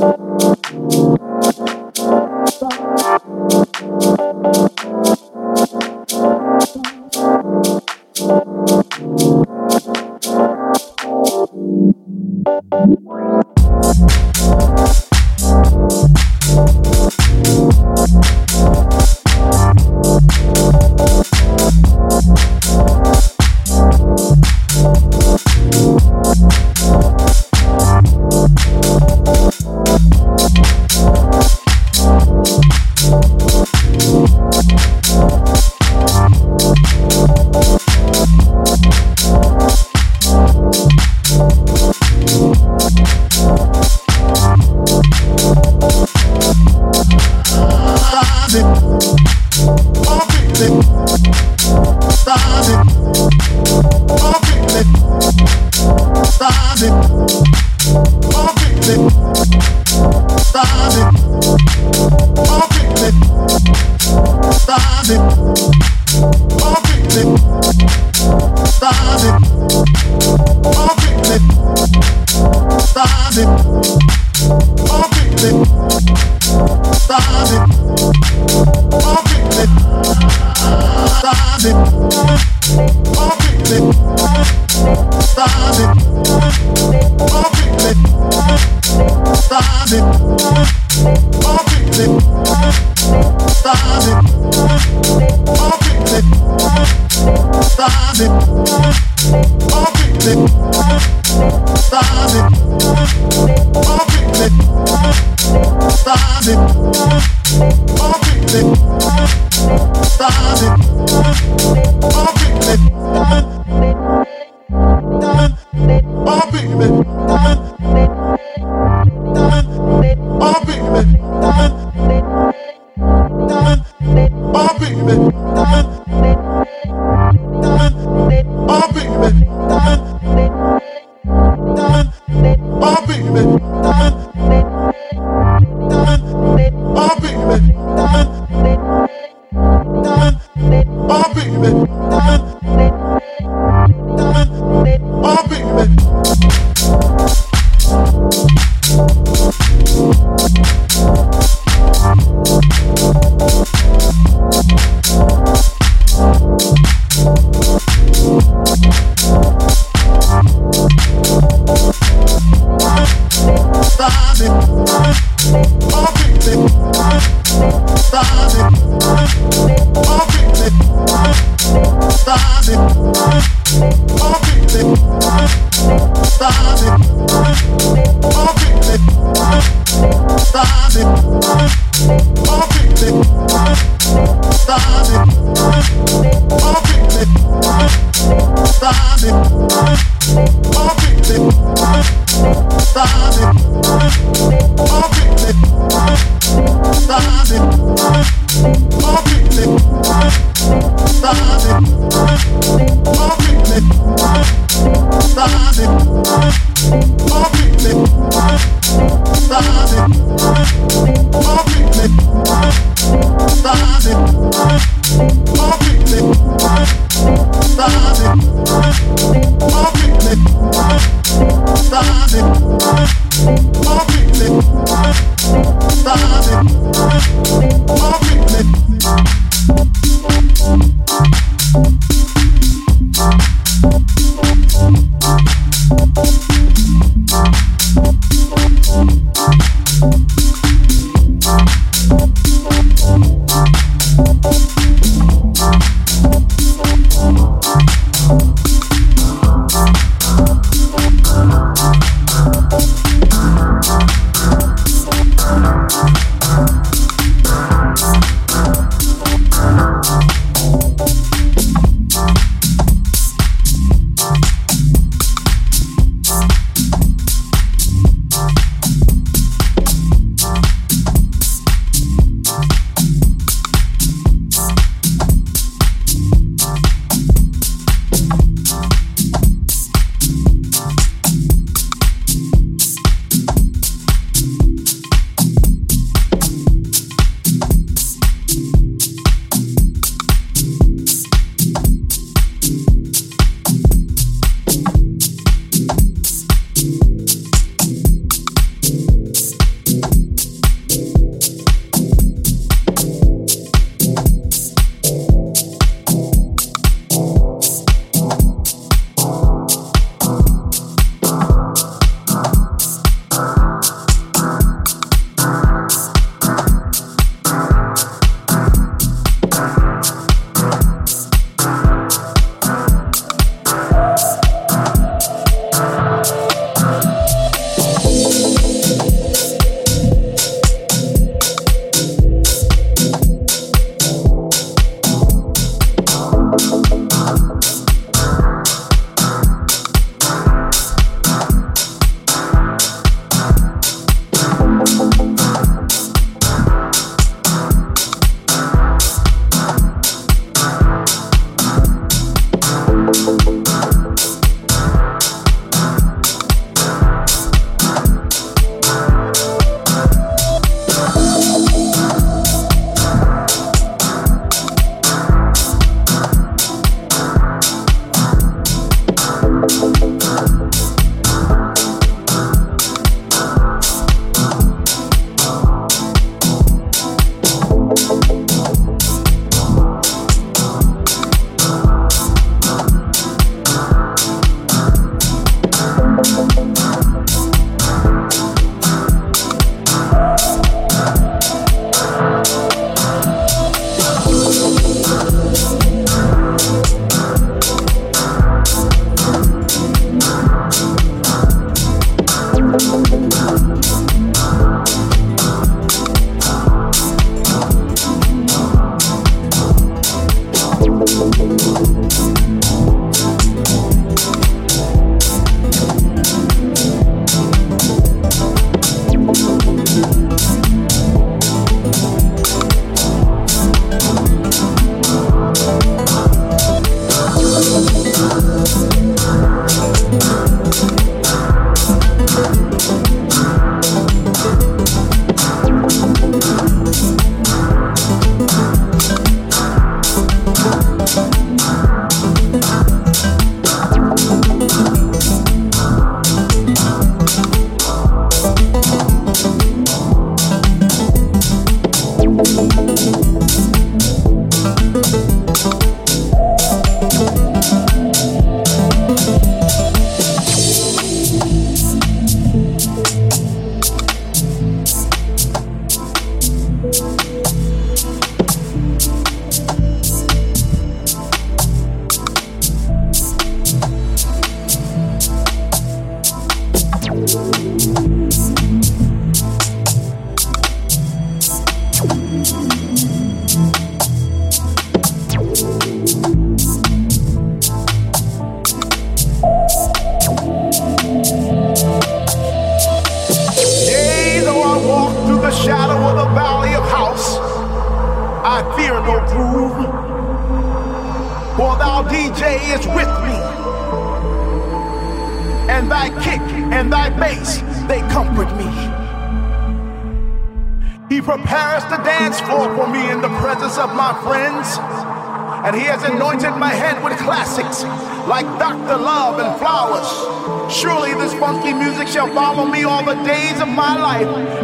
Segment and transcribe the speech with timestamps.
[0.00, 0.49] Stop it.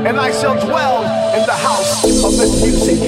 [0.07, 1.03] And I shall dwell
[1.35, 3.01] in the house of this music.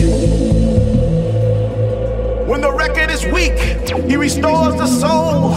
[2.48, 3.56] When the record is weak,
[4.10, 5.52] He restores the soul.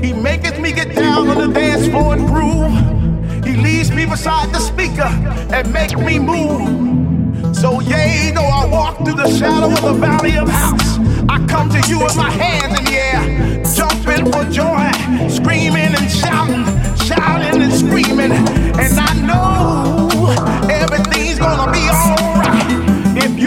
[0.00, 3.44] He maketh me get down on the dance floor and groove.
[3.44, 5.12] He leads me beside the speaker
[5.52, 7.54] and make me move.
[7.54, 11.68] So yea, though I walk through the shadow of the valley of house, I come
[11.68, 14.90] to you with my hands in the air, jumping for joy,
[15.28, 16.64] screaming and shouting,
[16.96, 18.61] shouting and screaming.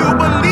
[0.06, 0.45] You believe,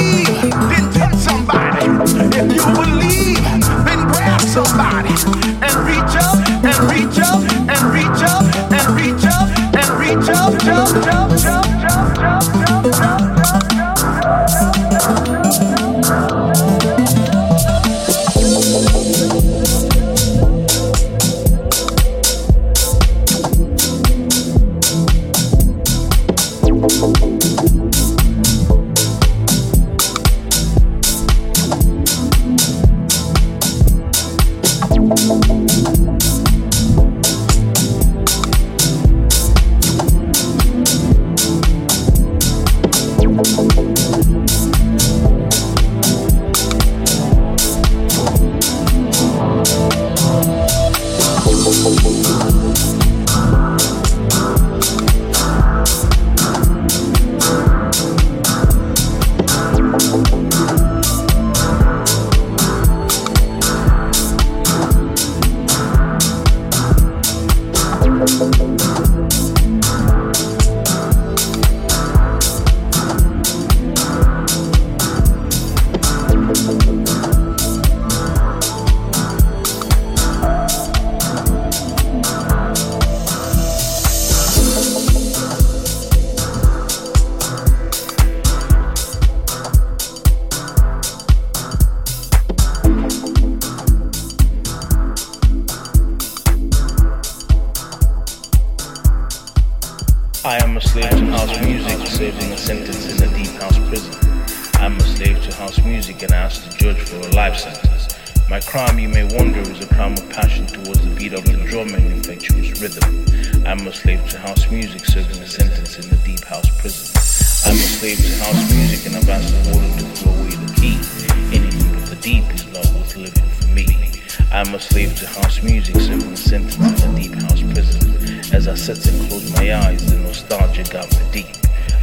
[126.21, 128.53] and sentence in a deep house prison.
[128.53, 131.55] As I sit and close my eyes, the nostalgia got me deep.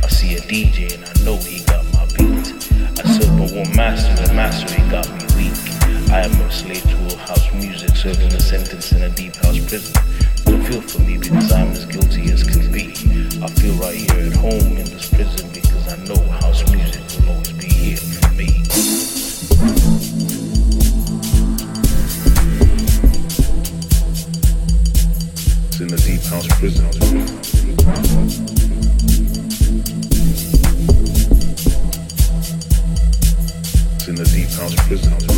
[0.02, 2.50] I see a DJ and I know he got my beat.
[2.98, 5.58] I serve but one master, the master he got me weak.
[6.10, 9.94] I am a slave to house music, serving a sentence in a deep house prison.
[10.44, 12.90] Don't feel for me because I'm as guilty as can be.
[13.42, 17.34] I feel right here at home in this prison because I know house music will
[17.34, 19.09] always be here for me.
[26.32, 26.38] in
[34.14, 35.29] the deep house prison.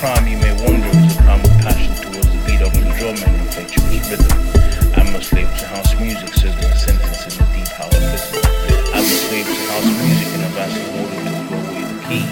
[0.00, 3.20] crime you may wonder is a crime of passion towards the beat of the drum
[3.20, 4.32] and infectious rhythm.
[4.96, 8.40] I'm a slave to house music, says the sentence in the deep house prison.
[8.96, 12.00] I'm a slave to house music and I've asked the warden to throw away the
[12.08, 12.24] key.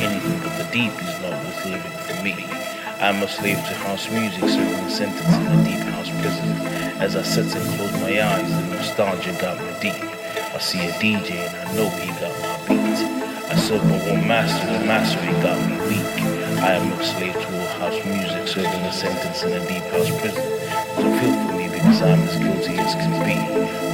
[0.00, 2.40] Anything but the deep is not worth living for me.
[3.04, 6.48] I'm a slave to house music, serving sentence in the deep house prison.
[7.04, 10.00] As I sit and close my eyes, the nostalgia got me deep.
[10.56, 12.96] I see a DJ and I know he got my beat.
[13.52, 16.49] I serve my one master, the master he got me weak.
[16.62, 20.10] I am a slave to all house music, serving a sentence in a deep house
[20.20, 20.44] prison.
[20.94, 23.32] So feel for me because I'm as guilty as can be.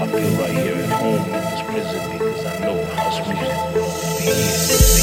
[0.03, 3.85] I feel right here at home in this prison because I know house music will
[3.85, 4.27] always
[4.95, 5.03] be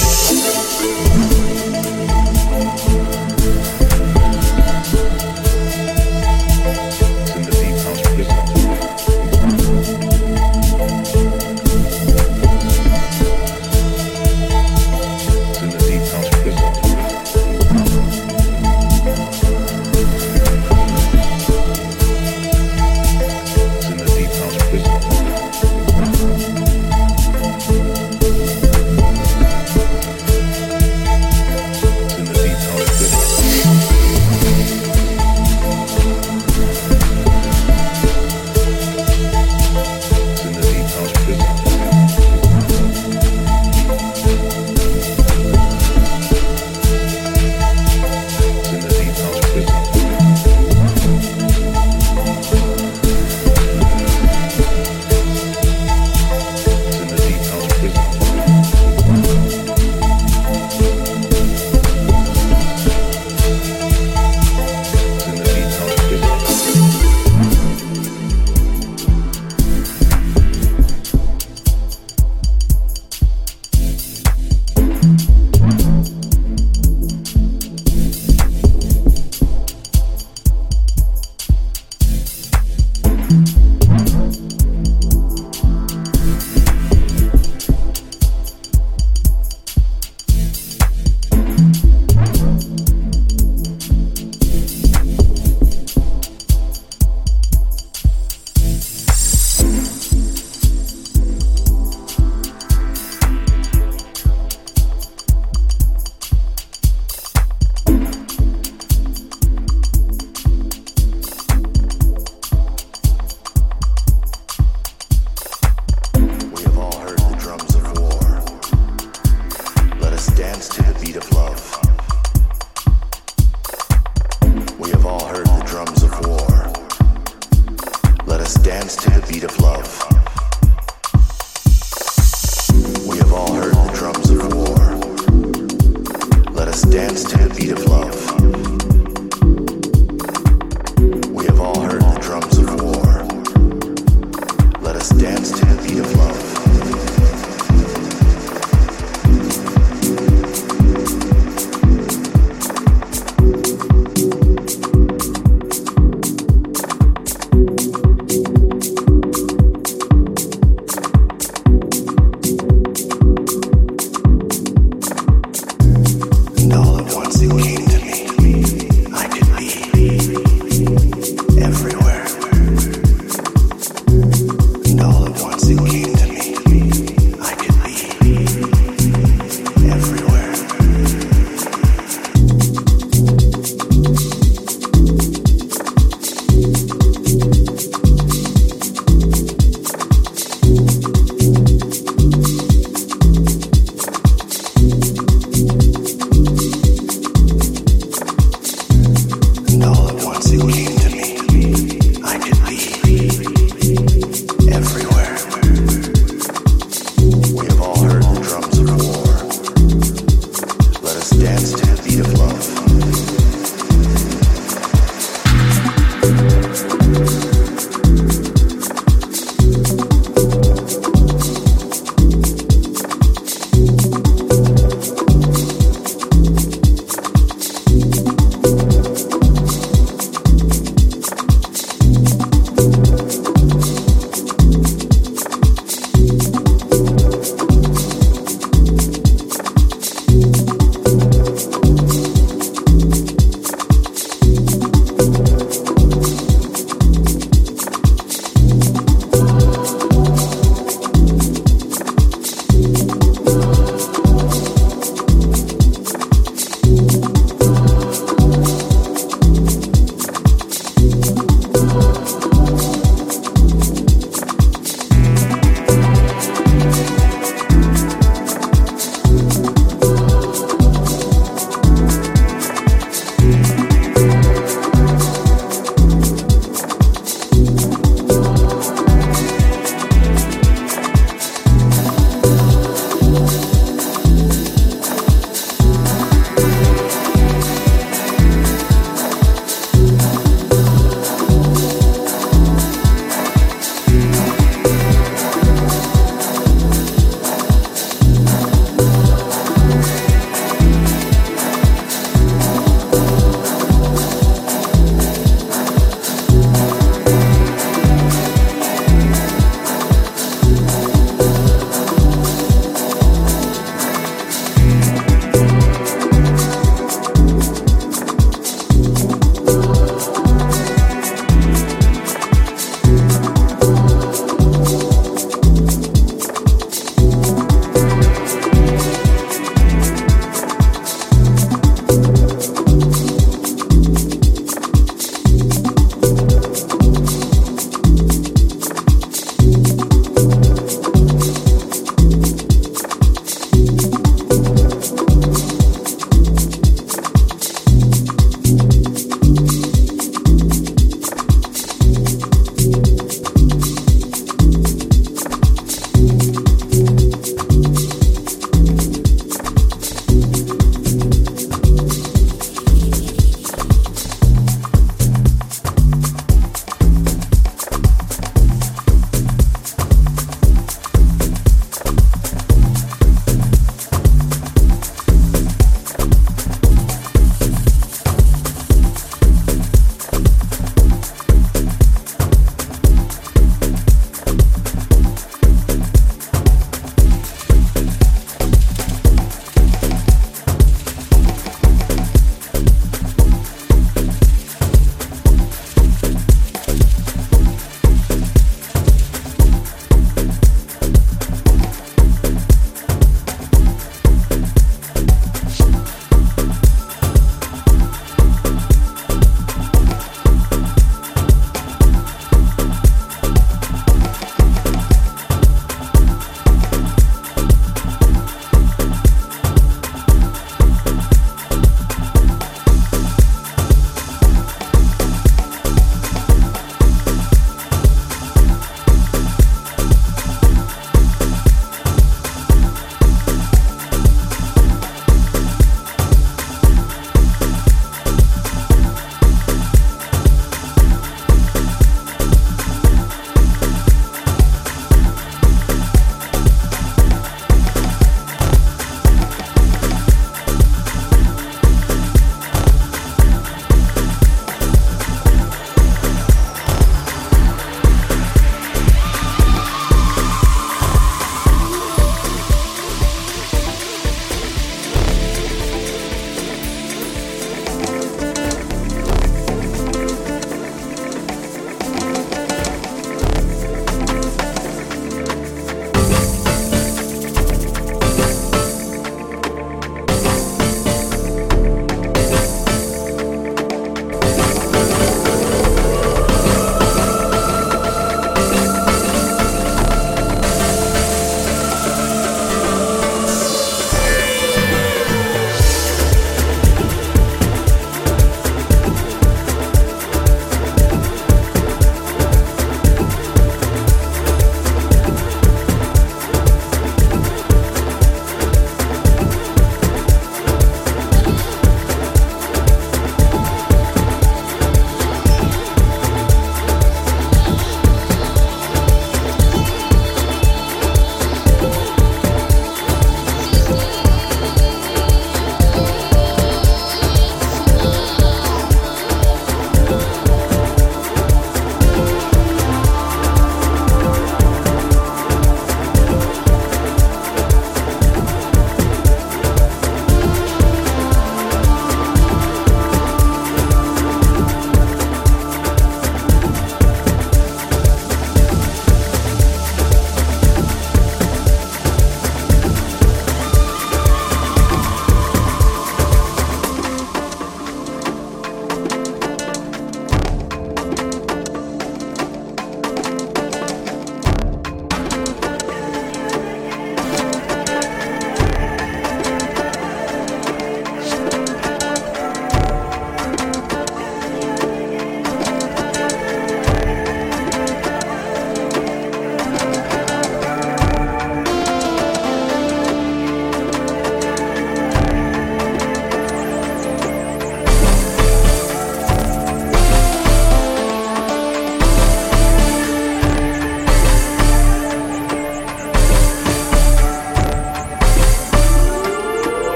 [3.27, 3.32] here.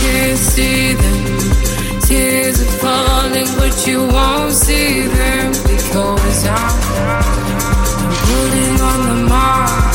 [0.00, 2.00] can see them.
[2.02, 9.94] Tears are falling, but you won't see them because I'm, I'm putting on the mark.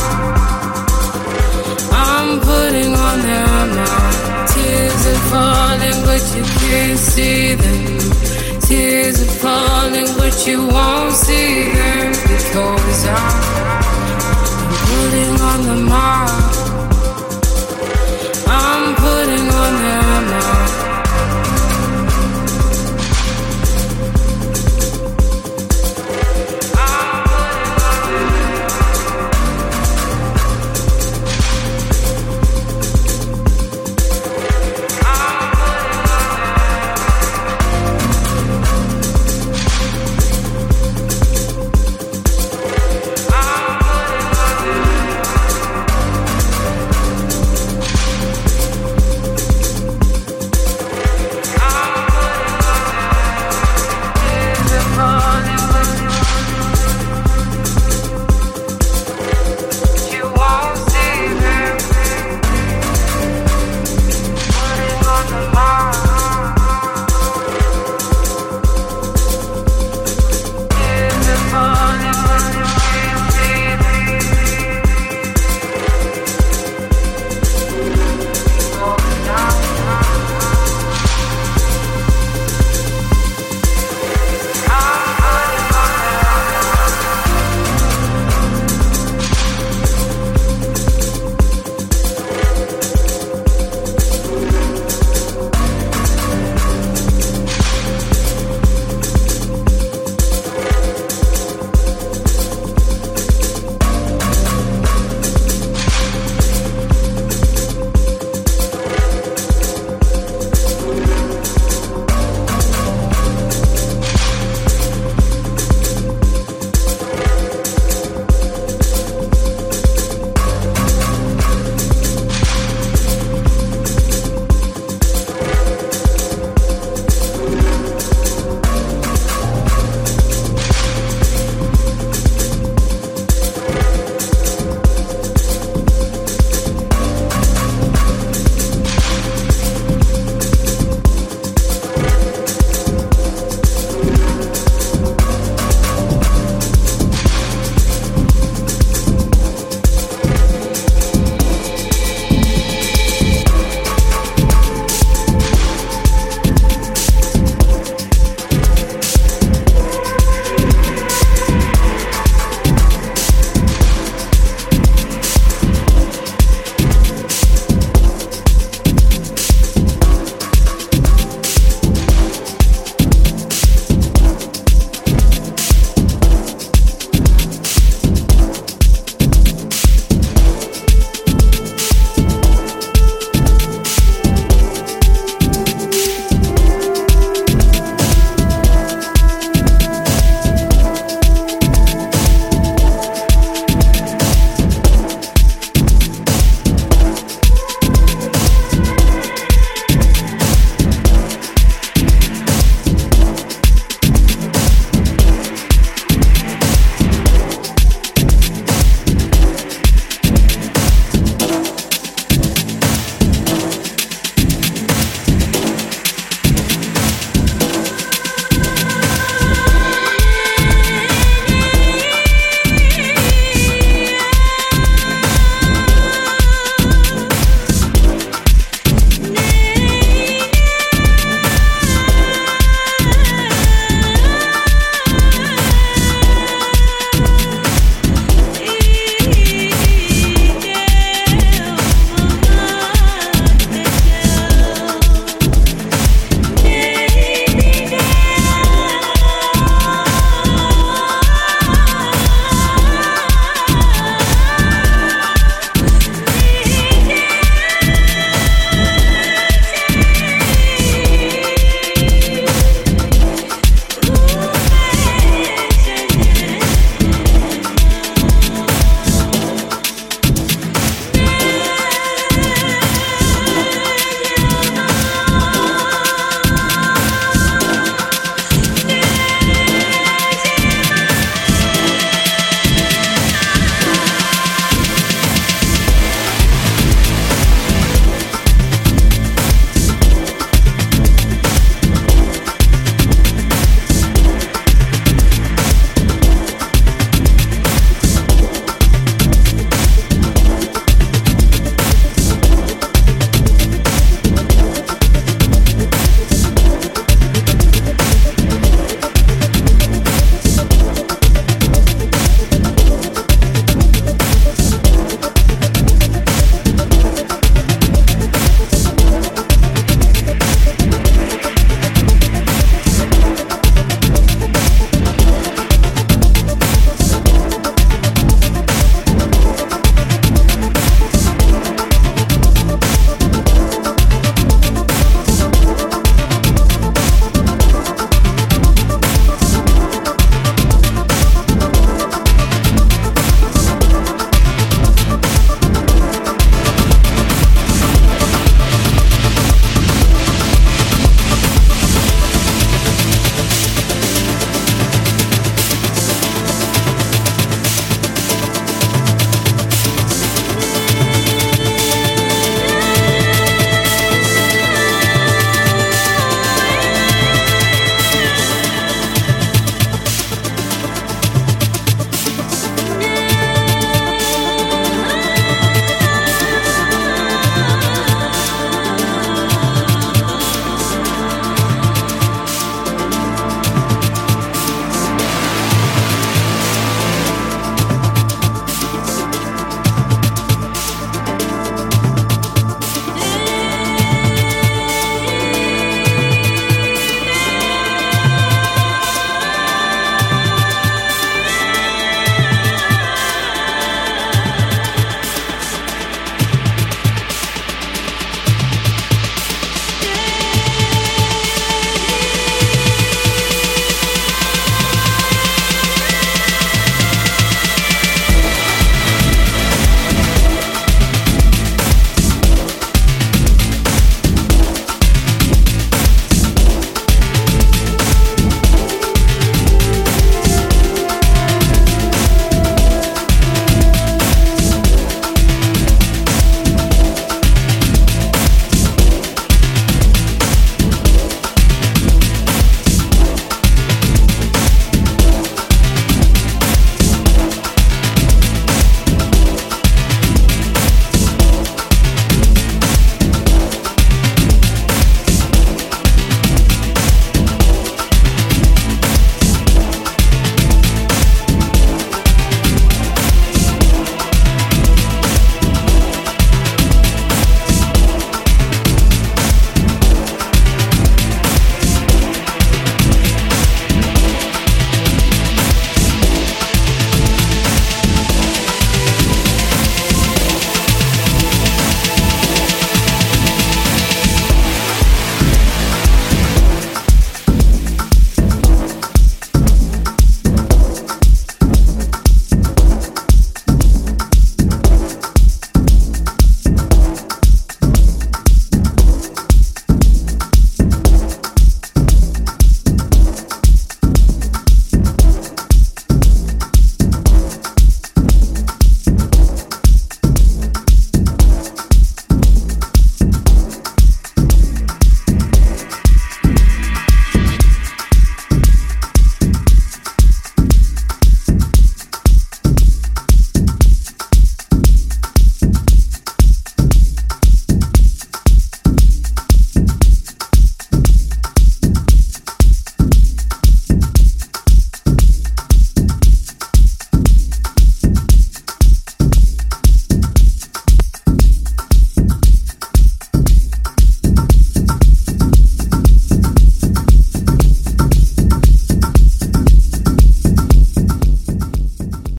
[1.92, 3.42] I'm putting on the
[3.78, 4.50] mark.
[4.54, 8.62] Tears are falling, but you can't see them.
[8.62, 13.42] Tears are falling, but you won't see them because I'm,
[14.62, 16.33] I'm putting on the mark.